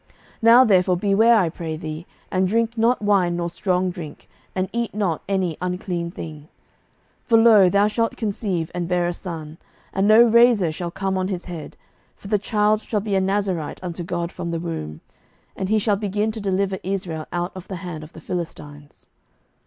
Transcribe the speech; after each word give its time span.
07:013:004 0.01 0.09
Now 0.41 0.63
therefore 0.63 0.97
beware, 0.97 1.35
I 1.37 1.49
pray 1.49 1.77
thee, 1.77 2.07
and 2.31 2.47
drink 2.47 2.75
not 2.75 3.03
wine 3.03 3.35
nor 3.37 3.51
strong 3.51 3.91
drink, 3.91 4.27
and 4.55 4.67
eat 4.73 4.95
not 4.95 5.21
any 5.29 5.57
unclean 5.61 6.09
thing: 6.09 6.47
07:013:005 7.27 7.27
For, 7.27 7.37
lo, 7.37 7.69
thou 7.69 7.87
shalt 7.87 8.17
conceive, 8.17 8.71
and 8.73 8.87
bear 8.87 9.07
a 9.07 9.13
son; 9.13 9.59
and 9.93 10.07
no 10.07 10.23
razor 10.23 10.71
shall 10.71 10.89
come 10.89 11.19
on 11.19 11.27
his 11.27 11.45
head: 11.45 11.77
for 12.15 12.29
the 12.29 12.39
child 12.39 12.81
shall 12.81 12.99
be 12.99 13.13
a 13.13 13.21
Nazarite 13.21 13.83
unto 13.83 14.01
God 14.03 14.31
from 14.31 14.49
the 14.49 14.59
womb: 14.59 15.01
and 15.55 15.69
he 15.69 15.77
shall 15.77 15.97
begin 15.97 16.31
to 16.31 16.41
deliver 16.41 16.79
Israel 16.81 17.27
out 17.31 17.51
of 17.53 17.67
the 17.67 17.75
hand 17.85 18.03
of 18.03 18.13
the 18.13 18.21
Philistines. 18.21 19.05